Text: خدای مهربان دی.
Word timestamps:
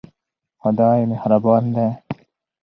خدای 0.61 1.01
مهربان 1.09 1.63
دی. 1.75 1.89